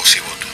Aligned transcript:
Voz 0.00 0.16
y 0.16 0.20
voto. 0.20 0.46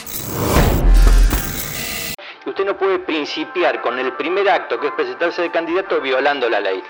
Usted 2.45 2.65
no 2.65 2.77
puede 2.77 2.99
principiar 2.99 3.81
con 3.81 3.97
el 3.97 4.11
primer 4.17 4.49
acto, 4.49 4.77
que 4.77 4.87
es 4.87 4.93
presentarse 4.93 5.41
de 5.41 5.51
candidato, 5.51 6.01
violando 6.01 6.49
la 6.49 6.59
ley. 6.59 6.83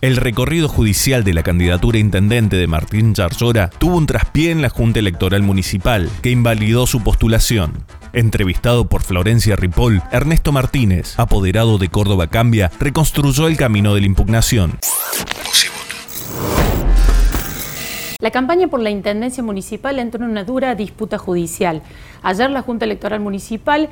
El 0.00 0.16
recorrido 0.16 0.68
judicial 0.68 1.22
de 1.22 1.34
la 1.34 1.42
candidatura 1.42 1.98
a 1.98 2.00
intendente 2.00 2.56
de 2.56 2.66
Martín 2.66 3.14
Yarzora 3.14 3.68
tuvo 3.68 3.98
un 3.98 4.06
traspié 4.06 4.52
en 4.52 4.62
la 4.62 4.70
Junta 4.70 4.98
Electoral 4.98 5.42
Municipal, 5.42 6.08
que 6.22 6.30
invalidó 6.30 6.86
su 6.86 7.04
postulación. 7.04 7.84
Entrevistado 8.14 8.86
por 8.88 9.02
Florencia 9.02 9.54
Ripoll, 9.54 10.02
Ernesto 10.10 10.50
Martínez, 10.50 11.18
apoderado 11.18 11.76
de 11.76 11.88
Córdoba 11.88 12.28
Cambia, 12.28 12.70
reconstruyó 12.80 13.48
el 13.48 13.58
camino 13.58 13.94
de 13.94 14.00
la 14.00 14.06
impugnación. 14.06 14.78
La 18.22 18.30
campaña 18.30 18.68
por 18.68 18.78
la 18.78 18.90
Intendencia 18.90 19.42
Municipal 19.42 19.98
entró 19.98 20.24
en 20.24 20.30
una 20.30 20.44
dura 20.44 20.76
disputa 20.76 21.18
judicial. 21.18 21.82
Ayer 22.22 22.48
la 22.52 22.62
Junta 22.62 22.84
Electoral 22.84 23.18
Municipal 23.18 23.88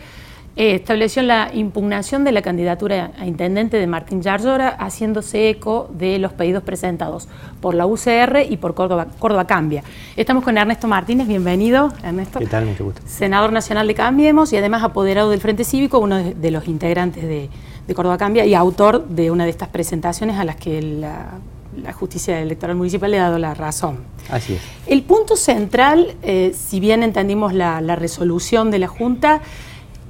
eh, 0.55 0.77
estableció 0.77 1.25
la 1.25 1.51
impugnación 1.53 2.23
de 2.23 2.31
la 2.31 2.41
candidatura 2.41 3.11
a 3.19 3.27
intendente 3.27 3.77
de 3.77 3.89
Martín 3.89 4.23
Yarzora, 4.23 4.69
haciéndose 4.69 5.51
eco 5.51 5.91
de 5.93 6.21
los 6.21 6.33
pedidos 6.33 6.63
presentados 6.63 7.27
por 7.61 7.75
la 7.75 7.87
UCR 7.87 8.47
y 8.49 8.57
por 8.57 8.77
Córdoba, 8.77 9.09
Córdoba 9.19 9.49
Cambia. 9.49 9.83
Estamos 10.15 10.45
con 10.45 10.57
Ernesto 10.57 10.87
Martínez, 10.87 11.27
bienvenido, 11.27 11.93
Ernesto. 12.05 12.39
¿Qué 12.39 12.47
tal? 12.47 12.67
Mucho 12.67 12.85
gusto. 12.85 13.03
Senador 13.07 13.51
nacional 13.51 13.89
de 13.89 13.95
Cambiemos 13.95 14.53
y 14.53 14.57
además 14.57 14.85
apoderado 14.85 15.31
del 15.31 15.41
Frente 15.41 15.65
Cívico, 15.65 15.99
uno 15.99 16.19
de, 16.19 16.35
de 16.35 16.51
los 16.53 16.69
integrantes 16.69 17.25
de, 17.25 17.51
de 17.85 17.95
Córdoba 17.97 18.17
Cambia 18.17 18.47
y 18.47 18.55
autor 18.55 19.09
de 19.09 19.33
una 19.33 19.43
de 19.43 19.51
estas 19.51 19.71
presentaciones 19.71 20.39
a 20.39 20.45
las 20.45 20.55
que 20.55 20.81
la, 20.81 21.41
la 21.77 21.93
justicia 21.93 22.41
electoral 22.41 22.77
municipal 22.77 23.11
le 23.11 23.19
ha 23.19 23.25
dado 23.25 23.39
la 23.39 23.55
razón. 23.55 23.99
Así 24.31 24.55
es. 24.55 24.61
El 24.87 25.03
punto 25.03 25.37
central, 25.37 26.15
eh, 26.23 26.55
si 26.55 26.81
bien 26.81 27.03
entendimos 27.03 27.55
la, 27.55 27.81
la, 27.81 27.97
resolución 27.97 28.71
de 28.71 28.79
la 28.79 28.89
Junta, 28.89 29.41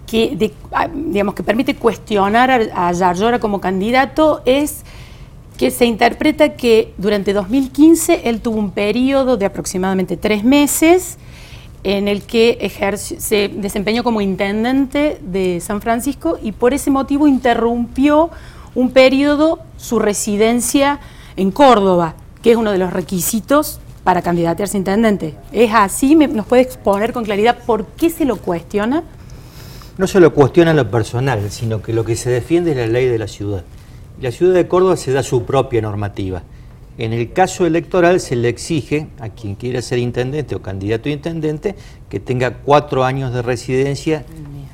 que, 0.06 0.36
de, 0.36 0.52
ah, 0.72 0.88
digamos, 0.92 1.34
que 1.34 1.42
permite 1.42 1.76
cuestionar 1.76 2.50
a, 2.50 2.88
a 2.88 2.92
Yarzora 2.92 3.38
como 3.38 3.60
candidato, 3.60 4.42
es 4.44 4.82
que 5.56 5.70
se 5.70 5.84
interpreta 5.84 6.56
que 6.56 6.94
durante 6.96 7.32
2015 7.32 8.22
él 8.24 8.40
tuvo 8.40 8.58
un 8.58 8.70
periodo 8.70 9.36
de 9.36 9.44
aproximadamente 9.44 10.16
tres 10.16 10.42
meses 10.42 11.18
en 11.82 12.08
el 12.08 12.22
que 12.22 12.58
ejerció, 12.60 13.20
se 13.20 13.48
desempeñó 13.48 14.02
como 14.02 14.20
intendente 14.20 15.18
de 15.22 15.60
San 15.60 15.80
Francisco 15.80 16.38
y 16.42 16.52
por 16.52 16.74
ese 16.74 16.90
motivo 16.90 17.26
interrumpió 17.26 18.30
un 18.74 18.90
periodo 18.90 19.60
su 19.76 19.98
residencia 19.98 21.00
en 21.40 21.50
Córdoba, 21.50 22.16
que 22.42 22.50
es 22.50 22.56
uno 22.58 22.70
de 22.70 22.76
los 22.76 22.92
requisitos 22.92 23.80
para 24.04 24.20
candidatearse 24.20 24.76
a 24.76 24.78
intendente. 24.78 25.34
¿Es 25.52 25.70
así? 25.72 26.14
¿Nos 26.14 26.44
puede 26.44 26.60
exponer 26.60 27.14
con 27.14 27.24
claridad 27.24 27.56
por 27.64 27.86
qué 27.86 28.10
se 28.10 28.26
lo 28.26 28.36
cuestiona? 28.36 29.04
No 29.96 30.06
se 30.06 30.20
lo 30.20 30.34
cuestiona 30.34 30.74
lo 30.74 30.90
personal, 30.90 31.50
sino 31.50 31.80
que 31.80 31.94
lo 31.94 32.04
que 32.04 32.14
se 32.14 32.28
defiende 32.28 32.72
es 32.72 32.76
la 32.76 32.86
ley 32.86 33.06
de 33.06 33.18
la 33.18 33.26
ciudad. 33.26 33.64
La 34.20 34.32
ciudad 34.32 34.52
de 34.52 34.68
Córdoba 34.68 34.98
se 34.98 35.12
da 35.12 35.22
su 35.22 35.44
propia 35.44 35.80
normativa. 35.80 36.42
En 36.98 37.14
el 37.14 37.32
caso 37.32 37.64
electoral 37.64 38.20
se 38.20 38.36
le 38.36 38.50
exige 38.50 39.08
a 39.18 39.30
quien 39.30 39.54
quiera 39.54 39.80
ser 39.80 39.98
intendente 39.98 40.54
o 40.54 40.60
candidato 40.60 41.08
a 41.08 41.12
intendente 41.12 41.74
que 42.10 42.20
tenga 42.20 42.58
cuatro 42.58 43.04
años 43.04 43.32
de 43.32 43.40
residencia 43.40 44.26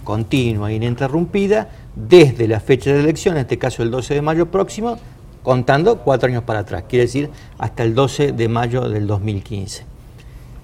continua 0.03 0.73
e 0.73 0.75
ininterrumpida 0.75 1.69
desde 1.95 2.49
la 2.49 2.61
fecha 2.61 2.93
de 2.93 3.01
elección, 3.01 3.37
en 3.37 3.43
este 3.43 3.59
caso 3.59 3.83
el 3.83 3.91
12 3.91 4.15
de 4.15 4.23
mayo 4.23 4.47
próximo, 4.51 4.99
contando 5.47 5.99
cuatro 5.99 6.29
años 6.29 6.43
para 6.43 6.59
atrás, 6.59 6.87
quiere 6.89 7.05
decir 7.05 7.31
hasta 7.57 7.85
el 7.85 7.95
12 7.95 8.33
de 8.33 8.49
mayo 8.49 8.89
del 8.89 9.07
2015. 9.07 9.85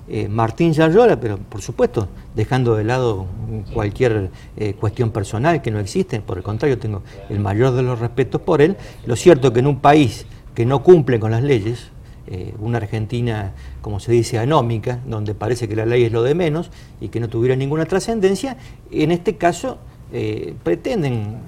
Eh, 0.09 0.27
Martín 0.29 0.73
Yarrola, 0.73 1.21
pero 1.21 1.39
por 1.39 1.63
supuesto, 1.63 2.09
dejando 2.35 2.75
de 2.75 2.83
lado 2.83 3.27
cualquier 3.73 4.31
eh, 4.57 4.75
cuestión 4.75 5.13
personal 5.13 5.63
que 5.63 5.71
no 5.71 5.79
existe, 5.79 6.21
por 6.21 6.37
el 6.37 6.43
contrario, 6.43 6.81
tengo 6.81 7.03
el 7.29 7.39
mayor 7.39 7.75
de 7.75 7.85
los 7.85 8.01
respetos 8.01 8.41
por 8.41 8.61
él, 8.61 8.77
lo 9.07 9.15
cierto 9.15 9.47
es 9.47 9.55
que 9.55 9.61
en 9.61 9.69
un 9.69 9.79
país 9.79 10.27
que 10.53 10.67
no 10.67 10.83
cumple 10.83 11.21
con 11.21 11.31
las 11.31 11.45
leyes, 11.45 11.93
eh, 12.27 12.53
una 12.59 12.79
Argentina, 12.79 13.53
como 13.83 14.01
se 14.01 14.11
dice, 14.11 14.41
anómica, 14.41 14.99
donde 15.07 15.37
parece 15.37 15.69
que 15.69 15.77
la 15.77 15.87
ley 15.87 16.03
es 16.03 16.11
lo 16.11 16.25
de 16.25 16.35
menos 16.35 16.73
y 17.01 17.07
que 17.07 17.21
no 17.21 17.29
tuviera 17.29 17.55
ninguna 17.55 17.85
trascendencia, 17.85 18.57
en 18.91 19.13
este 19.13 19.37
caso 19.37 19.79
eh, 20.13 20.55
pretenden 20.65 21.39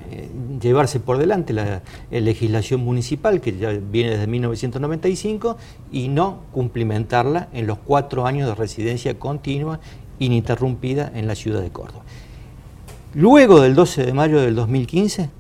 llevarse 0.69 1.01
por 1.01 1.19
delante 1.19 1.53
la, 1.53 1.83
la, 2.11 2.21
legislación 2.21 2.85
municipal 2.85 3.41
que 3.41 3.57
ya 3.57 3.71
viene 3.71 4.11
desde 4.11 4.27
1995 4.27 5.57
y 5.93 6.09
no 6.09 6.41
cumplimentarla 6.53 7.49
en 7.53 7.67
los 7.67 7.79
cuatro 7.79 8.27
años 8.27 8.49
de 8.49 8.55
residencia 8.55 9.19
continua 9.19 9.81
ininterrumpida 10.19 11.11
en 11.15 11.27
la 11.27 11.35
ciudad 11.35 11.61
de 11.61 11.71
Córdoba. 11.71 12.03
Luego 13.15 13.61
del 13.61 13.75
12 13.75 14.07
de 14.07 14.13
mayo 14.13 14.41
del 14.41 14.55
2015, 14.57 15.31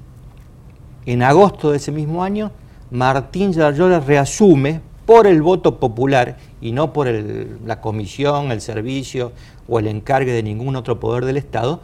en 1.07 1.23
agosto 1.23 1.71
de 1.71 1.79
ese 1.79 1.93
mismo 1.93 2.23
año, 2.23 2.53
Martín 2.91 3.53
Yarlora 3.53 4.01
reasume 4.01 4.81
por 5.06 5.27
el 5.27 5.43
voto 5.43 5.79
popular 5.79 6.37
y 6.61 6.73
no 6.73 6.93
por 6.93 7.09
la 7.09 7.81
comisión, 7.81 8.53
el 8.53 8.61
servicio 8.61 9.33
o 9.69 9.79
el 9.79 9.87
encargue 9.87 10.33
de 10.33 10.43
ningún 10.43 10.77
otro 10.77 11.01
poder 11.01 11.25
del 11.25 11.37
Estado, 11.37 11.81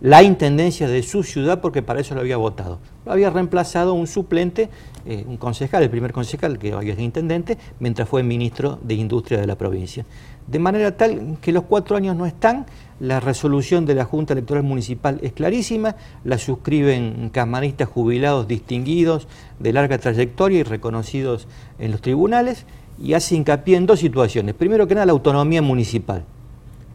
la 0.00 0.22
intendencia 0.22 0.88
de 0.88 1.02
su 1.02 1.22
ciudad 1.22 1.60
porque 1.60 1.82
para 1.82 2.00
eso 2.00 2.14
lo 2.14 2.20
había 2.20 2.38
votado. 2.38 2.78
Lo 3.04 3.12
había 3.12 3.30
reemplazado 3.30 3.92
un 3.92 4.06
suplente, 4.06 4.70
eh, 5.04 5.24
un 5.26 5.36
concejal, 5.36 5.82
el 5.82 5.90
primer 5.90 6.12
concejal 6.12 6.58
que 6.58 6.74
hoy 6.74 6.90
es 6.90 6.98
intendente, 6.98 7.58
mientras 7.80 8.08
fue 8.08 8.22
ministro 8.22 8.78
de 8.82 8.94
Industria 8.94 9.40
de 9.40 9.46
la 9.46 9.56
provincia. 9.56 10.06
De 10.46 10.58
manera 10.58 10.96
tal 10.96 11.36
que 11.40 11.52
los 11.52 11.64
cuatro 11.64 11.96
años 11.96 12.16
no 12.16 12.24
están, 12.24 12.66
la 12.98 13.20
resolución 13.20 13.84
de 13.84 13.94
la 13.94 14.04
Junta 14.04 14.32
Electoral 14.32 14.62
Municipal 14.62 15.18
es 15.22 15.32
clarísima, 15.32 15.96
la 16.24 16.38
suscriben 16.38 17.30
camaristas 17.30 17.88
jubilados 17.88 18.48
distinguidos 18.48 19.28
de 19.58 19.72
larga 19.72 19.98
trayectoria 19.98 20.60
y 20.60 20.62
reconocidos 20.62 21.46
en 21.78 21.90
los 21.90 22.00
tribunales, 22.00 22.64
y 23.02 23.14
hace 23.14 23.34
hincapié 23.34 23.76
en 23.76 23.86
dos 23.86 24.00
situaciones. 24.00 24.54
Primero 24.54 24.86
que 24.86 24.94
nada, 24.94 25.06
la 25.06 25.12
autonomía 25.12 25.62
municipal. 25.62 26.24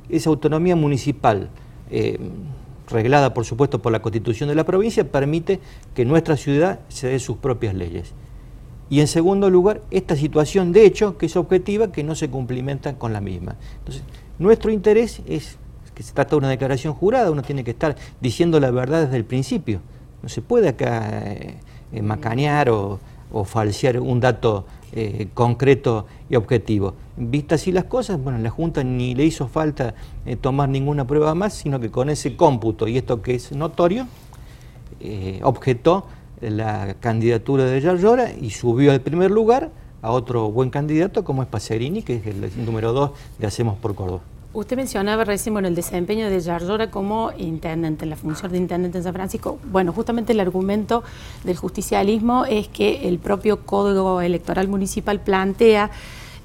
Esa 0.09 0.31
autonomía 0.31 0.75
municipal... 0.75 1.49
Eh, 1.91 2.19
reglada 2.89 3.33
por 3.33 3.45
supuesto 3.45 3.81
por 3.81 3.91
la 3.91 4.01
constitución 4.01 4.49
de 4.49 4.55
la 4.55 4.65
provincia, 4.65 5.09
permite 5.11 5.59
que 5.93 6.05
nuestra 6.05 6.37
ciudad 6.37 6.79
se 6.89 7.07
dé 7.07 7.19
sus 7.19 7.37
propias 7.37 7.73
leyes. 7.73 8.13
Y 8.89 8.99
en 8.99 9.07
segundo 9.07 9.49
lugar, 9.49 9.81
esta 9.89 10.15
situación 10.15 10.71
de 10.71 10.85
hecho, 10.85 11.17
que 11.17 11.25
es 11.25 11.35
objetiva, 11.35 11.91
que 11.91 12.03
no 12.03 12.15
se 12.15 12.29
cumplimenta 12.29 12.97
con 12.97 13.13
la 13.13 13.21
misma. 13.21 13.55
Entonces, 13.79 14.03
nuestro 14.37 14.71
interés 14.71 15.21
es 15.27 15.57
que 15.95 16.03
se 16.03 16.13
trata 16.13 16.31
de 16.31 16.35
una 16.37 16.49
declaración 16.49 16.93
jurada, 16.93 17.31
uno 17.31 17.41
tiene 17.41 17.63
que 17.63 17.71
estar 17.71 17.95
diciendo 18.21 18.59
la 18.59 18.69
verdad 18.69 19.05
desde 19.05 19.17
el 19.17 19.25
principio. 19.25 19.79
No 20.21 20.29
se 20.29 20.41
puede 20.41 20.69
acá 20.69 21.23
eh, 21.23 22.01
macanear 22.01 22.69
o, 22.69 22.99
o 23.31 23.43
falsear 23.43 23.99
un 23.99 24.19
dato 24.19 24.65
eh, 24.95 25.27
concreto 25.33 26.05
y 26.29 26.35
objetivo. 26.35 26.93
Vistas 27.17 27.61
así 27.61 27.71
las 27.73 27.83
cosas, 27.83 28.21
bueno, 28.21 28.39
la 28.39 28.49
Junta 28.49 28.83
ni 28.83 29.13
le 29.13 29.25
hizo 29.25 29.47
falta 29.47 29.93
eh, 30.25 30.37
tomar 30.37 30.69
ninguna 30.69 31.05
prueba 31.05 31.35
más, 31.35 31.53
sino 31.53 31.79
que 31.79 31.91
con 31.91 32.09
ese 32.09 32.37
cómputo 32.37 32.87
y 32.87 32.97
esto 32.97 33.21
que 33.21 33.35
es 33.35 33.51
notorio, 33.51 34.07
eh, 35.01 35.39
objetó 35.43 36.05
la 36.39 36.95
candidatura 36.99 37.65
de 37.65 37.81
Yarlora 37.81 38.31
y 38.33 38.51
subió 38.51 38.91
al 38.91 39.01
primer 39.01 39.31
lugar 39.31 39.69
a 40.01 40.11
otro 40.11 40.49
buen 40.51 40.69
candidato 40.69 41.23
como 41.23 41.43
es 41.43 41.49
Pacerini, 41.49 42.01
que 42.01 42.15
es 42.15 42.27
el 42.27 42.65
número 42.65 42.93
dos 42.93 43.11
de 43.37 43.47
Hacemos 43.47 43.77
por 43.77 43.95
Córdoba. 43.95 44.34
Usted 44.55 44.77
mencionaba 44.77 45.25
recién 45.25 45.51
bueno, 45.51 45.67
el 45.67 45.75
desempeño 45.75 46.29
de 46.29 46.39
Yarlora 46.39 46.89
como 46.89 47.31
intendente, 47.37 48.05
la 48.05 48.15
función 48.15 48.53
de 48.53 48.57
intendente 48.57 48.99
en 48.99 49.03
San 49.03 49.13
Francisco. 49.13 49.59
Bueno, 49.65 49.91
justamente 49.91 50.31
el 50.31 50.39
argumento 50.39 51.03
del 51.43 51.57
justicialismo 51.57 52.45
es 52.45 52.69
que 52.69 53.09
el 53.09 53.19
propio 53.19 53.65
Código 53.65 54.21
Electoral 54.21 54.69
Municipal 54.69 55.19
plantea 55.19 55.91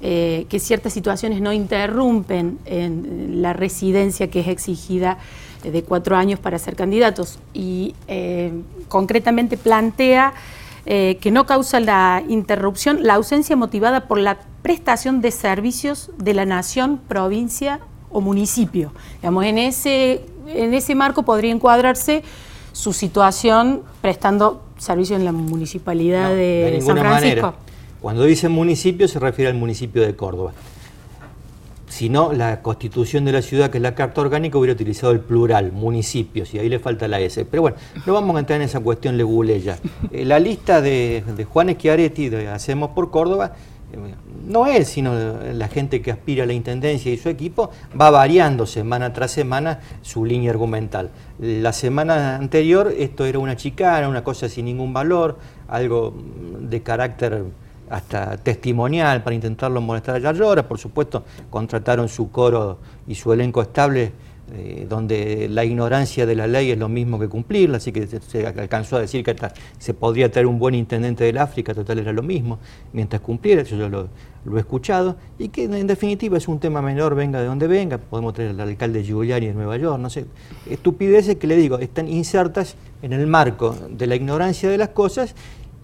eh, 0.01 0.45
que 0.49 0.59
ciertas 0.59 0.91
situaciones 0.91 1.39
no 1.39 1.53
interrumpen 1.53 2.59
en 2.65 3.41
la 3.41 3.53
residencia 3.53 4.29
que 4.29 4.41
es 4.41 4.49
exigida 4.49 5.17
de 5.63 5.81
cuatro 5.83 6.17
años 6.17 6.37
para 6.37 6.59
ser 6.59 6.75
candidatos 6.75 7.39
y 7.53 7.95
eh, 8.09 8.51
concretamente 8.89 9.55
plantea 9.55 10.33
eh, 10.85 11.17
que 11.21 11.31
no 11.31 11.45
causa 11.45 11.79
la 11.79 12.23
interrupción 12.27 13.03
la 13.03 13.13
ausencia 13.13 13.55
motivada 13.55 14.09
por 14.09 14.17
la 14.17 14.39
prestación 14.63 15.21
de 15.21 15.31
servicios 15.31 16.11
de 16.17 16.33
la 16.33 16.45
nación, 16.45 16.99
provincia 17.07 17.79
o 18.11 18.21
municipio. 18.21 18.91
Digamos, 19.21 19.45
en 19.45 19.57
ese, 19.57 20.25
en 20.47 20.73
ese 20.73 20.95
marco 20.95 21.23
podría 21.23 21.51
encuadrarse 21.51 22.23
su 22.71 22.93
situación 22.93 23.81
prestando 24.01 24.63
servicio 24.77 25.15
en 25.15 25.25
la 25.25 25.31
municipalidad 25.31 26.29
no, 26.29 26.35
de, 26.35 26.71
de 26.71 26.81
San 26.81 26.97
Francisco. 26.97 27.41
Manera. 27.41 27.53
Cuando 28.01 28.23
dice 28.23 28.49
municipio 28.49 29.07
se 29.07 29.19
refiere 29.19 29.51
al 29.51 29.57
municipio 29.57 30.01
de 30.01 30.15
Córdoba. 30.15 30.53
Si 31.87 32.07
no, 32.07 32.31
la 32.31 32.61
constitución 32.61 33.25
de 33.25 33.33
la 33.33 33.41
ciudad, 33.41 33.69
que 33.69 33.77
es 33.77 33.81
la 33.81 33.95
carta 33.95 34.21
orgánica, 34.21 34.57
hubiera 34.57 34.73
utilizado 34.73 35.11
el 35.11 35.19
plural, 35.19 35.73
municipios, 35.73 36.53
y 36.53 36.59
ahí 36.59 36.69
le 36.69 36.79
falta 36.79 37.05
la 37.09 37.19
S. 37.19 37.43
Pero 37.43 37.63
bueno, 37.63 37.77
no 38.05 38.13
vamos 38.13 38.37
a 38.37 38.39
entrar 38.39 38.61
en 38.61 38.65
esa 38.65 38.79
cuestión 38.79 39.17
leguleya. 39.17 39.77
Eh, 40.09 40.23
la 40.23 40.39
lista 40.39 40.79
de, 40.79 41.21
de 41.35 41.43
Juan 41.43 41.69
Schiaretti, 41.69 42.29
de 42.29 42.47
Hacemos 42.47 42.91
por 42.91 43.11
Córdoba, 43.11 43.55
no 44.45 44.67
él, 44.67 44.85
sino 44.85 45.13
la 45.53 45.67
gente 45.67 46.01
que 46.01 46.11
aspira 46.11 46.43
a 46.43 46.47
la 46.47 46.53
Intendencia 46.53 47.11
y 47.11 47.17
su 47.17 47.29
equipo, 47.29 47.71
va 47.99 48.09
variando 48.09 48.65
semana 48.65 49.13
tras 49.13 49.31
semana 49.31 49.79
su 50.01 50.25
línea 50.25 50.51
argumental. 50.51 51.11
La 51.39 51.73
semana 51.73 52.35
anterior 52.35 52.93
esto 52.97 53.25
era 53.25 53.39
una 53.39 53.55
chicana, 53.55 54.07
una 54.07 54.23
cosa 54.23 54.49
sin 54.49 54.65
ningún 54.65 54.93
valor, 54.93 55.37
algo 55.67 56.13
de 56.59 56.81
carácter 56.81 57.43
hasta 57.89 58.37
testimonial 58.37 59.21
para 59.21 59.35
intentarlo 59.35 59.81
molestar 59.81 60.15
a 60.15 60.19
Yarlora. 60.19 60.67
Por 60.67 60.79
supuesto, 60.79 61.25
contrataron 61.49 62.07
su 62.07 62.31
coro 62.31 62.79
y 63.07 63.15
su 63.15 63.33
elenco 63.33 63.61
estable 63.61 64.13
eh, 64.53 64.85
donde 64.89 65.47
la 65.49 65.63
ignorancia 65.63 66.25
de 66.25 66.35
la 66.35 66.45
ley 66.45 66.71
es 66.71 66.77
lo 66.77 66.89
mismo 66.89 67.17
que 67.17 67.29
cumplirla, 67.29 67.77
así 67.77 67.93
que 67.93 68.05
se, 68.05 68.45
alcanzó 68.45 68.97
a 68.97 68.99
decir 68.99 69.23
que 69.23 69.33
se 69.77 69.93
podría 69.93 70.29
tener 70.29 70.45
un 70.45 70.59
buen 70.59 70.75
intendente 70.75 71.23
del 71.23 71.37
África, 71.37 71.73
total 71.73 71.99
era 71.99 72.11
lo 72.11 72.21
mismo, 72.21 72.59
mientras 72.91 73.21
cumpliera, 73.21 73.61
eso 73.61 73.77
yo 73.77 73.87
lo, 73.87 74.09
he 74.57 74.59
escuchado, 74.59 75.15
y 75.39 75.47
que 75.49 75.63
en 75.63 75.87
definitiva 75.87 76.37
es 76.37 76.49
un 76.49 76.59
tema 76.59 76.81
menor, 76.81 77.15
venga 77.15 77.39
de 77.39 77.45
donde 77.45 77.67
venga, 77.67 77.97
podemos 77.97 78.33
tener 78.33 78.51
al 78.51 78.59
alcalde 78.59 79.03
Giuliani 79.03 79.47
de 79.47 79.53
Nueva 79.53 79.77
York, 79.77 79.99
no 79.99 80.09
sé, 80.09 80.25
estupideces 80.69 81.37
que 81.37 81.47
le 81.47 81.55
digo, 81.55 81.79
están 81.79 82.09
insertas 82.09 82.75
en 83.01 83.13
el 83.13 83.27
marco 83.27 83.75
de 83.89 84.05
la 84.05 84.15
ignorancia 84.15 84.69
de 84.69 84.77
las 84.77 84.89
cosas 84.89 85.33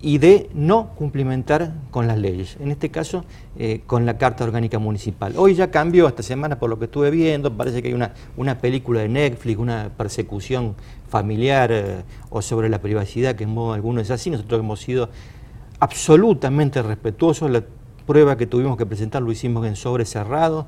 y 0.01 0.19
de 0.19 0.49
no 0.53 0.89
cumplimentar 0.95 1.73
con 1.89 2.07
las 2.07 2.17
leyes, 2.17 2.57
en 2.59 2.71
este 2.71 2.89
caso 2.89 3.25
eh, 3.57 3.81
con 3.87 4.05
la 4.05 4.17
Carta 4.17 4.43
Orgánica 4.43 4.77
Municipal. 4.77 5.33
Hoy 5.37 5.55
ya 5.55 5.71
cambió, 5.71 6.07
esta 6.07 6.21
semana 6.21 6.59
por 6.59 6.69
lo 6.69 6.77
que 6.77 6.85
estuve 6.85 7.09
viendo, 7.09 7.55
parece 7.55 7.81
que 7.81 7.87
hay 7.87 7.93
una, 7.93 8.13
una 8.35 8.59
película 8.59 9.01
de 9.01 9.09
Netflix, 9.09 9.57
una 9.57 9.89
persecución 9.97 10.75
familiar 11.09 11.71
eh, 11.71 12.03
o 12.29 12.41
sobre 12.41 12.69
la 12.69 12.79
privacidad, 12.79 13.35
que 13.35 13.45
en 13.45 13.53
modo 13.53 13.73
alguno 13.73 13.99
es 13.99 14.11
así, 14.11 14.29
nosotros 14.29 14.59
hemos 14.59 14.79
sido 14.81 15.09
absolutamente 15.79 16.81
respetuosos, 16.81 17.49
la 17.49 17.63
prueba 18.07 18.37
que 18.37 18.47
tuvimos 18.47 18.77
que 18.77 18.87
presentar 18.87 19.21
lo 19.21 19.31
hicimos 19.31 19.67
en 19.67 19.75
sobre 19.75 20.05
cerrado, 20.05 20.67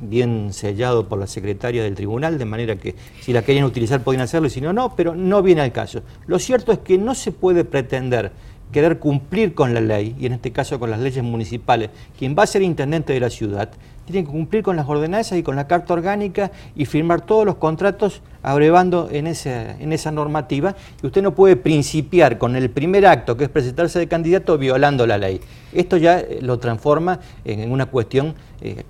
bien 0.00 0.54
sellado 0.54 1.08
por 1.08 1.18
la 1.18 1.26
secretaria 1.26 1.82
del 1.82 1.96
tribunal, 1.96 2.38
de 2.38 2.44
manera 2.46 2.76
que 2.76 2.94
si 3.20 3.34
la 3.34 3.42
querían 3.42 3.64
utilizar 3.64 4.02
podían 4.02 4.22
hacerlo 4.22 4.46
y 4.46 4.50
si 4.50 4.62
no, 4.62 4.72
no, 4.72 4.94
pero 4.96 5.14
no 5.14 5.42
viene 5.42 5.60
al 5.60 5.72
caso. 5.72 6.02
Lo 6.26 6.38
cierto 6.38 6.72
es 6.72 6.78
que 6.78 6.96
no 6.96 7.14
se 7.14 7.32
puede 7.32 7.64
pretender 7.64 8.32
querer 8.72 8.98
cumplir 8.98 9.54
con 9.54 9.74
la 9.74 9.80
ley, 9.80 10.16
y 10.18 10.26
en 10.26 10.32
este 10.32 10.52
caso 10.52 10.78
con 10.78 10.90
las 10.90 11.00
leyes 11.00 11.22
municipales, 11.24 11.90
quien 12.18 12.36
va 12.38 12.44
a 12.44 12.46
ser 12.46 12.62
intendente 12.62 13.12
de 13.12 13.20
la 13.20 13.30
ciudad, 13.30 13.70
tiene 14.10 14.26
que 14.26 14.32
cumplir 14.32 14.62
con 14.62 14.76
las 14.76 14.88
ordenanzas 14.88 15.38
y 15.38 15.42
con 15.42 15.56
la 15.56 15.66
carta 15.66 15.94
orgánica 15.94 16.50
y 16.74 16.84
firmar 16.84 17.20
todos 17.20 17.46
los 17.46 17.56
contratos 17.56 18.22
abrevando 18.42 19.08
en 19.10 19.26
esa, 19.26 19.78
en 19.78 19.92
esa 19.92 20.10
normativa. 20.10 20.74
Y 21.02 21.06
usted 21.06 21.22
no 21.22 21.34
puede 21.34 21.56
principiar 21.56 22.38
con 22.38 22.56
el 22.56 22.70
primer 22.70 23.06
acto, 23.06 23.36
que 23.36 23.44
es 23.44 23.50
presentarse 23.50 23.98
de 23.98 24.08
candidato, 24.08 24.58
violando 24.58 25.06
la 25.06 25.18
ley. 25.18 25.40
Esto 25.72 25.96
ya 25.96 26.18
eh, 26.18 26.40
lo 26.42 26.58
transforma 26.58 27.20
en 27.44 27.70
una 27.70 27.86
cuestión 27.86 28.34
eh, 28.60 28.84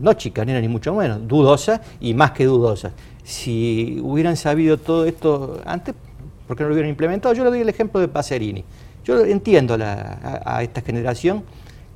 no 0.00 0.12
chicanera 0.14 0.60
ni 0.60 0.68
mucho 0.68 0.94
menos, 0.94 1.26
dudosa 1.26 1.80
y 2.00 2.14
más 2.14 2.32
que 2.32 2.44
dudosa. 2.44 2.92
Si 3.22 3.98
hubieran 4.02 4.36
sabido 4.36 4.76
todo 4.76 5.06
esto 5.06 5.60
antes, 5.64 5.94
¿por 6.46 6.56
qué 6.56 6.62
no 6.62 6.68
lo 6.68 6.74
hubieran 6.74 6.90
implementado? 6.90 7.34
Yo 7.34 7.44
le 7.44 7.50
doy 7.50 7.60
el 7.60 7.68
ejemplo 7.68 8.00
de 8.00 8.08
Pacerini. 8.08 8.64
Yo 9.04 9.22
entiendo 9.24 9.76
a, 9.80 10.62
esta 10.62 10.80
generación 10.80 11.44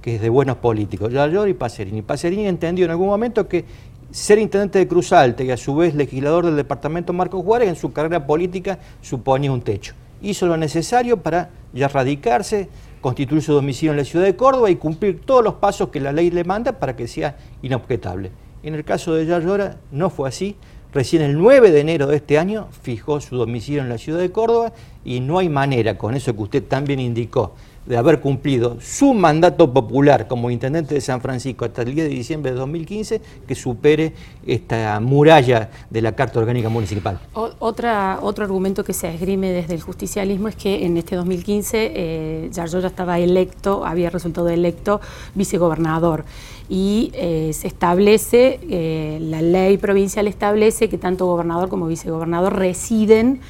que 0.02 0.16
es 0.16 0.20
de 0.20 0.28
buenos 0.28 0.58
políticos, 0.58 1.10
Yallor 1.10 1.49
y 1.49 1.55
Pacerini. 1.55 2.02
Pacerini 2.02 2.46
entendió 2.46 2.84
en 2.84 2.90
algún 2.90 3.08
momento 3.08 3.49
que 3.49 3.64
ser 4.10 4.38
intendente 4.38 4.78
de 4.78 4.87
Cruz 4.87 5.12
Alta 5.12 5.43
y 5.43 5.50
a 5.50 5.56
su 5.56 5.75
vez 5.75 5.94
legislador 5.94 6.44
del 6.44 6.56
departamento 6.56 7.12
Marcos 7.12 7.43
Juárez 7.43 7.69
en 7.69 7.76
su 7.76 7.93
carrera 7.93 8.26
política 8.26 8.78
suponía 9.00 9.50
un 9.50 9.62
techo. 9.62 9.94
Hizo 10.20 10.46
lo 10.46 10.56
necesario 10.56 11.22
para 11.22 11.50
ya 11.72 11.88
radicarse, 11.88 12.69
constituir 13.00 13.43
su 13.43 13.55
domicilio 13.55 13.93
en 13.93 13.99
la 13.99 14.05
ciudad 14.05 14.26
de 14.26 14.37
Córdoba 14.37 14.70
y 14.70 14.76
cumplir 14.76 15.20
todos 15.20 15.43
los 15.43 15.55
pasos 15.55 15.88
que 15.88 16.00
la 16.00 16.12
ley 16.12 16.31
le 16.31 16.44
manda 16.44 16.72
para 16.72 16.94
que 16.94 17.08
sea 17.08 17.37
inobjetable. 17.62 18.32
En 18.62 18.75
el 18.75 18.84
caso 18.84 19.14
de 19.14 19.25
Yallora 19.25 19.76
no 19.93 20.10
fue 20.10 20.28
así, 20.28 20.56
Recién 20.93 21.20
el 21.20 21.37
9 21.37 21.70
de 21.70 21.81
enero 21.81 22.06
de 22.06 22.17
este 22.17 22.38
año 22.38 22.69
fijó 22.82 23.20
su 23.20 23.37
domicilio 23.37 23.82
en 23.82 23.90
la 23.90 23.99
ciudad 23.99 24.20
de 24.20 24.32
Córdoba 24.32 24.73
y 25.05 25.20
no 25.20 25.38
hay 25.38 25.50
manera, 25.50 25.99
con 25.99 26.14
eso 26.14 26.35
que 26.35 26.43
usted 26.43 26.64
también 26.64 26.99
indicó, 26.99 27.55
de 27.88 27.96
haber 27.96 28.20
cumplido 28.20 28.76
su 28.82 29.14
mandato 29.14 29.73
popular 29.73 30.29
como 30.29 30.50
intendente 30.50 30.94
de 30.94 31.00
San 31.00 31.23
Francisco 31.23 31.64
hasta 31.64 31.82
el 31.82 31.94
10 31.94 32.08
de 32.08 32.14
diciembre 32.14 32.52
de 32.52 32.58
2015 32.58 33.20
que 33.46 33.55
supere 33.55 34.12
esta 34.46 35.00
muralla 35.00 35.70
de 35.88 36.02
la 36.02 36.14
Carta 36.14 36.38
Orgánica 36.38 36.69
Municipal. 36.69 37.19
otro 37.32 38.44
argumento 38.44 38.85
que 38.85 38.93
se 38.93 39.08
esgrime 39.08 39.50
desde 39.52 39.75
el 39.75 39.81
justicialismo 39.81 40.49
es 40.49 40.56
que 40.56 40.85
en 40.85 40.99
este 40.99 41.17
2015 41.17 41.93
eh, 41.94 42.50
ya 42.52 42.64
estaba 42.64 43.19
electo, 43.19 43.87
había 43.87 44.11
resultado 44.11 44.50
electo 44.50 45.00
vicegobernador 45.34 46.26
y 46.69 47.11
eh, 47.14 47.52
se 47.55 47.69
establece, 47.69 48.61
eh, 48.69 49.19
la 49.23 49.41
ley 49.41 49.79
provincial 49.79 50.29
establece 50.29 50.91
que 50.91 50.99
tanto 50.99 51.25
gobernador 51.25 51.70
como 51.70 51.87
vicegobernador 51.87 52.56
residen 52.58 53.41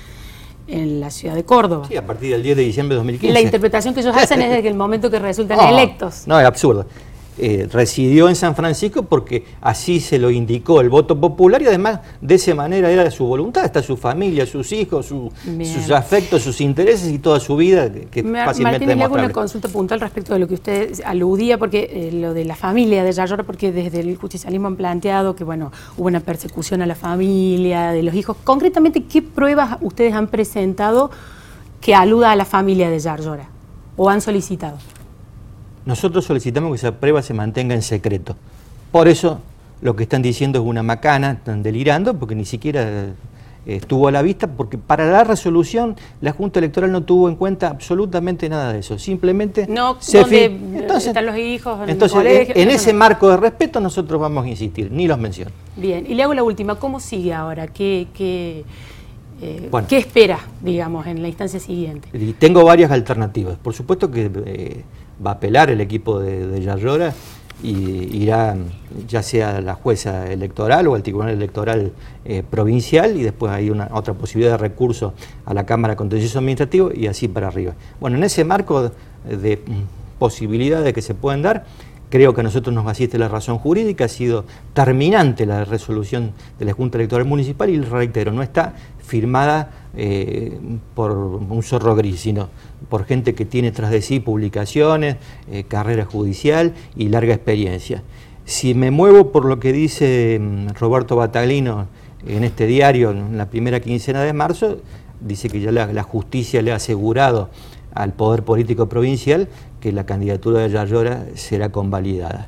en 0.69 1.00
la 1.00 1.11
ciudad 1.11 1.35
de 1.35 1.44
Córdoba. 1.44 1.87
Sí, 1.88 1.97
a 1.97 2.06
partir 2.06 2.31
del 2.31 2.43
10 2.43 2.56
de 2.56 2.62
diciembre 2.62 2.94
de 2.94 2.99
2015. 2.99 3.32
La 3.32 3.41
interpretación 3.41 3.94
que 3.94 4.00
ellos 4.00 4.15
hacen 4.17 4.41
es 4.43 4.50
desde 4.50 4.69
el 4.69 4.75
momento 4.75 5.11
que 5.11 5.19
resultan 5.19 5.59
electos. 5.69 6.25
No, 6.26 6.38
es 6.38 6.47
absurdo. 6.47 6.87
Eh, 7.40 7.69
residió 7.70 8.29
en 8.29 8.35
San 8.35 8.56
Francisco 8.56 9.05
porque 9.05 9.44
así 9.61 10.00
se 10.00 10.19
lo 10.19 10.29
indicó 10.29 10.81
el 10.81 10.88
voto 10.88 11.20
popular 11.20 11.62
y 11.62 11.67
además 11.67 12.00
de 12.20 12.35
esa 12.35 12.52
manera 12.52 12.90
era 12.90 13.08
su 13.12 13.26
voluntad, 13.26 13.64
está 13.64 13.81
su 13.81 13.96
familia, 13.96 14.44
sus 14.44 14.73
hijos, 14.73 15.06
sus 15.06 15.90
afectos, 15.93 16.43
sus 16.43 16.61
intereses 16.61 17.08
y 17.12 17.19
toda 17.20 17.38
su 17.38 17.55
vida 17.55 17.93
que, 17.93 18.25
fácilmente 18.25 18.62
Martín, 18.62 18.99
le 18.99 19.05
hago 19.05 19.14
una 19.14 19.31
consulta 19.31 19.69
puntual 19.69 20.00
respecto 20.00 20.32
de 20.32 20.40
lo 20.40 20.49
que 20.49 20.55
usted 20.55 21.00
aludía, 21.05 21.58
porque 21.58 21.88
eh, 21.93 22.12
lo 22.12 22.35
de 22.35 22.44
la 22.44 22.56
familia 22.56 23.05
de 23.05 23.12
Yayora, 23.12 23.44
porque 23.44 23.70
desde 23.70 24.00
el 24.00 24.17
justicialismo 24.17 24.67
han 24.67 24.76
planteado 24.76 25.37
que 25.37 25.44
bueno 25.44 25.70
hubo 25.96 26.08
una 26.08 26.20
persecución 26.20 26.82
a 26.82 26.87
la 26.87 26.96
familia, 26.96 27.93
de 27.93 28.02
los 28.02 28.14
hijos. 28.14 28.37
Concretamente, 28.43 29.05
¿qué 29.05 29.23
pruebas 29.23 29.79
ustedes 29.81 30.12
han 30.12 30.26
presentado 30.26 31.12
que 31.81 31.94
aluda 31.94 32.32
a 32.32 32.37
la 32.37 32.44
familia 32.44 32.91
de 32.91 32.99
Yayora 32.99 33.49
o 33.96 34.11
han 34.11 34.20
solicitado? 34.20 34.79
Nosotros 35.88 36.26
solicitamos 36.26 36.70
que 36.70 36.76
esa 36.76 36.93
prueba 36.93 37.23
se 37.23 37.32
mantenga 37.32 37.75
en 37.75 37.81
secreto. 37.81 38.37
Por 38.93 39.08
eso 39.08 39.40
lo 39.81 39.96
que 39.96 40.02
están 40.02 40.20
diciendo 40.20 40.58
es 40.58 40.64
una 40.67 40.82
macana, 40.82 41.32
están 41.32 41.62
delirando, 41.62 42.12
porque 42.12 42.35
ni 42.35 42.44
siquiera 42.44 42.82
eh, 42.85 43.14
estuvo 43.64 44.06
a 44.06 44.12
la 44.12 44.20
vista, 44.20 44.49
porque 44.49 44.76
para 44.76 45.06
la 45.06 45.25
resolución 45.25 45.96
la 46.20 46.32
Junta 46.32 46.58
Electoral 46.58 46.93
no 46.93 47.05
tuvo 47.05 47.31
en 47.31 47.37
cuenta 47.37 47.69
absolutamente 47.69 48.50
nada 48.50 48.75
de 48.75 48.81
eso. 48.81 48.99
Simplemente 48.99 49.67
no, 49.67 49.96
se 49.99 50.20
entonces, 50.20 51.06
están 51.06 51.25
los 51.25 51.38
hijos, 51.38 51.81
en 51.82 51.88
entonces, 51.88 52.50
en 52.55 52.69
ese 52.69 52.93
marco 52.93 53.31
de 53.31 53.38
respeto 53.38 53.81
nosotros 53.81 54.20
vamos 54.20 54.44
a 54.44 54.49
insistir, 54.49 54.93
ni 54.93 55.08
los 55.08 55.19
menciono. 55.19 55.53
Bien, 55.74 56.05
y 56.06 56.12
le 56.12 56.22
hago 56.22 56.34
la 56.34 56.43
última, 56.43 56.74
¿cómo 56.74 57.01
sigue 57.01 57.32
ahora? 57.32 57.67
¿Qué, 57.67 58.08
qué, 58.12 58.62
eh, 59.41 59.70
¿qué 59.89 59.96
espera, 59.96 60.39
digamos, 60.60 61.06
en 61.06 61.22
la 61.22 61.29
instancia 61.29 61.58
siguiente? 61.58 62.10
tengo 62.39 62.62
varias 62.62 62.91
alternativas. 62.91 63.56
Por 63.56 63.72
supuesto 63.72 64.10
que 64.10 64.31
eh, 64.44 64.84
va 65.25 65.31
a 65.31 65.34
apelar 65.34 65.70
el 65.70 65.81
equipo 65.81 66.20
de, 66.20 66.46
de 66.46 66.60
y 67.63 68.17
irá 68.22 68.56
ya 69.08 69.22
sea 69.22 69.60
la 69.60 69.75
jueza 69.75 70.31
electoral 70.31 70.87
o 70.87 70.96
el 70.96 71.03
tribunal 71.03 71.31
electoral 71.31 71.93
eh, 72.25 72.44
provincial 72.48 73.17
y 73.17 73.22
después 73.22 73.53
hay 73.53 73.70
una 73.70 73.89
otra 73.93 74.15
posibilidad 74.15 74.53
de 74.53 74.58
recurso 74.58 75.13
a 75.44 75.55
la 75.55 75.67
Cámara 75.67 75.96
Contencioso 75.96 76.39
Administrativo 76.39 76.91
y 76.94 77.08
así 77.08 77.27
para 77.27 77.48
arriba. 77.48 77.75
Bueno, 78.01 78.17
en 78.17 78.25
ese 78.25 78.44
marco 78.44 78.93
de, 79.29 79.56
mm, 79.56 80.19
posibilidades 80.19 80.93
que 80.93 81.03
se 81.03 81.15
pueden 81.15 81.43
dar, 81.43 81.65
creo 82.10 82.34
que 82.34 82.41
a 82.41 82.44
nosotros 82.44 82.74
nos 82.74 82.86
asiste 82.86 83.19
la 83.19 83.29
razón 83.29 83.58
jurídica, 83.58 84.05
ha 84.05 84.08
sido 84.08 84.44
terminante 84.72 85.46
la 85.46 85.65
resolución 85.65 86.32
de 86.58 86.65
la 86.65 86.72
Junta 86.72 86.98
Electoral 86.98 87.27
Municipal 87.27 87.70
y 87.70 87.81
reitero, 87.81 88.32
no 88.32 88.43
está 88.43 88.74
firmada 88.98 89.70
eh, 89.96 90.58
por 90.94 91.12
un 91.12 91.62
zorro 91.62 91.96
gris, 91.96 92.20
sino 92.20 92.48
por 92.88 93.05
gente 93.05 93.34
que 93.34 93.44
tiene 93.44 93.72
tras 93.72 93.91
de 93.91 94.03
sí 94.03 94.20
publicaciones, 94.20 95.17
eh, 95.50 95.65
carrera 95.65 96.05
judicial 96.05 96.74
y 96.96 97.08
larga 97.08 97.34
experiencia. 97.34 98.03
Si 98.44 98.74
me 98.74 98.91
muevo 98.91 99.32
por 99.32 99.44
lo 99.44 99.58
que 99.60 99.72
dice 99.72 100.38
mm, 100.41 100.69
Roberto 100.79 101.17
Bataglino 101.17 101.86
en 102.27 102.44
este 102.44 102.67
diario, 102.67 103.10
en 103.10 103.36
la 103.36 103.46
primera 103.46 103.81
quincena 103.81 104.22
de 104.22 104.32
marzo, 104.32 104.79
dice 105.20 105.48
que 105.48 105.60
ya 105.60 105.72
la, 105.72 106.03
justicia 106.03 106.62
le 106.62 106.72
ha 106.72 106.77
asegurado 106.77 107.50
al 107.98 108.12
Poder 108.12 108.44
Político 108.44 108.88
Provincial 108.88 109.48
que 109.81 109.90
la 109.90 110.06
candidatura 110.06 110.60
de 110.60 110.70
Yayora 110.70 111.26
será 111.34 111.70
convalidada. 111.70 112.46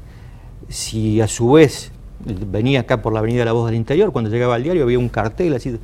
Si 0.68 1.20
a 1.20 1.26
su 1.26 1.52
vez 1.52 1.90
venía 2.24 2.80
acá 2.80 3.02
por 3.02 3.12
la 3.12 3.18
Avenida 3.18 3.44
La 3.44 3.52
Voz 3.52 3.66
del 3.66 3.74
Interior, 3.74 4.12
cuando 4.12 4.30
llegaba 4.30 4.54
al 4.54 4.62
diario 4.62 4.84
había 4.84 4.98
un 4.98 5.08
cartel 5.08 5.54
así 5.54 5.76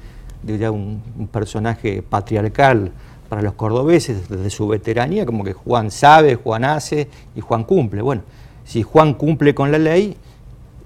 de 0.43 0.71
un 0.71 1.29
personaje 1.33 2.01
patriarcal 2.03 2.93
para 3.29 3.43
los 3.43 3.55
cordobeses 3.55 4.29
desde 4.29 4.51
su 4.51 4.69
veteranía, 4.69 5.27
como 5.27 5.43
que 5.43 5.53
Juan 5.53 5.91
sabe, 5.91 6.37
Juan 6.37 6.65
hace 6.65 7.09
y 7.35 7.41
Juan 7.41 7.65
cumple. 7.65 8.03
Bueno, 8.03 8.23
si 8.65 8.85
Juan 8.85 9.15
cumple 9.15 9.53
con 9.53 9.73
la 9.73 9.79
ley, 9.79 10.17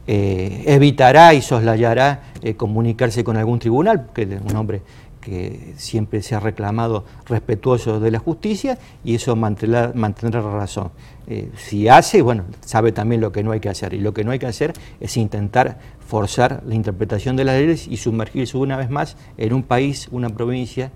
eh, 0.07 0.65
evitará 0.67 1.35
y 1.35 1.43
soslayará 1.43 2.33
eh, 2.41 2.55
comunicarse 2.55 3.23
con 3.23 3.37
algún 3.37 3.59
tribunal, 3.59 4.09
que 4.15 4.23
es 4.23 4.29
un 4.41 4.57
hombre 4.57 4.81
que 5.21 5.75
siempre 5.77 6.23
se 6.23 6.35
ha 6.35 6.41
reclamado 6.41 7.05
respetuoso 7.27 8.01
de 8.01 8.11
la 8.11 8.19
justicia 8.19 8.79
y 9.05 9.15
eso 9.15 9.37
mantendrá, 9.37 9.93
mantendrá 9.95 10.41
razón. 10.41 10.91
Eh, 11.27 11.51
si 11.57 11.89
hace, 11.89 12.23
bueno, 12.23 12.45
sabe 12.61 12.93
también 12.93 13.21
lo 13.21 13.31
que 13.31 13.43
no 13.43 13.53
hay 13.53 13.61
que 13.61 13.69
hacer 13.69 13.95
y 13.95 14.01
lo 14.01 14.13
que 14.15 14.25
no 14.25 14.33
hay 14.33 14.39
que 14.39 14.47
hacer 14.47 14.73
es 14.99 15.17
intentar 15.17 15.79
forzar 16.07 16.63
la 16.67 16.75
interpretación 16.75 17.37
de 17.37 17.45
las 17.45 17.57
leyes 17.57 17.87
y 17.87 17.97
sumergirse 17.99 18.57
una 18.57 18.77
vez 18.77 18.91
más 18.91 19.17
en 19.37 19.53
un 19.53 19.63
país, 19.63 20.09
una 20.11 20.31
provincia, 20.31 20.91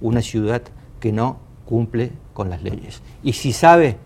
una 0.00 0.20
ciudad 0.20 0.62
que 0.98 1.12
no 1.12 1.38
cumple 1.64 2.12
con 2.34 2.50
las 2.50 2.62
leyes. 2.62 3.00
Y 3.22 3.32
si 3.34 3.52
sabe, 3.52 3.96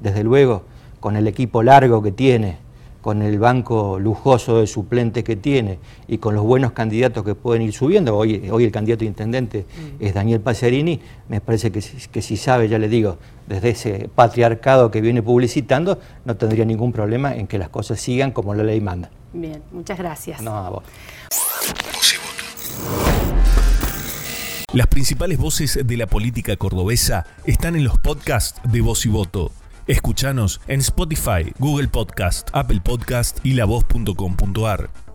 desde 0.00 0.22
luego, 0.22 0.64
con 1.00 1.16
el 1.16 1.26
equipo 1.26 1.62
largo 1.62 2.02
que 2.02 2.12
tiene, 2.12 2.58
con 3.02 3.20
el 3.20 3.38
banco 3.38 3.98
lujoso 3.98 4.60
de 4.60 4.66
suplentes 4.66 5.24
que 5.24 5.36
tiene 5.36 5.78
y 6.08 6.18
con 6.18 6.34
los 6.34 6.44
buenos 6.44 6.72
candidatos 6.72 7.24
que 7.24 7.34
pueden 7.34 7.62
ir 7.62 7.74
subiendo, 7.74 8.16
hoy, 8.16 8.48
hoy 8.50 8.64
el 8.64 8.72
candidato 8.72 9.04
intendente 9.04 9.66
mm. 9.66 10.04
es 10.04 10.14
Daniel 10.14 10.40
Pacerini, 10.40 11.00
me 11.28 11.40
parece 11.40 11.70
que, 11.70 11.82
que 12.10 12.22
si 12.22 12.36
sabe, 12.36 12.68
ya 12.68 12.78
le 12.78 12.88
digo, 12.88 13.18
desde 13.46 13.70
ese 13.70 14.08
patriarcado 14.14 14.90
que 14.90 15.00
viene 15.00 15.22
publicitando, 15.22 15.98
no 16.24 16.36
tendría 16.36 16.64
ningún 16.64 16.92
problema 16.92 17.34
en 17.34 17.48
que 17.48 17.58
las 17.58 17.68
cosas 17.68 18.00
sigan 18.00 18.30
como 18.30 18.54
la 18.54 18.62
ley 18.62 18.80
manda. 18.80 19.10
Bien, 19.32 19.62
muchas 19.72 19.98
gracias. 19.98 20.40
No, 20.40 20.56
a 20.56 20.70
vos. 20.70 20.84
Las 24.72 24.86
principales 24.86 25.38
voces 25.38 25.80
de 25.84 25.96
la 25.96 26.06
política 26.06 26.56
cordobesa 26.56 27.26
están 27.44 27.76
en 27.76 27.84
los 27.84 27.98
podcasts 27.98 28.60
de 28.64 28.80
Voz 28.80 29.04
y 29.04 29.10
Voto. 29.10 29.52
Escúchanos 29.86 30.60
en 30.68 30.80
Spotify, 30.80 31.52
Google 31.58 31.88
Podcast, 31.88 32.48
Apple 32.52 32.80
Podcast 32.82 33.44
y 33.44 33.54
lavoz.com.ar. 33.54 35.11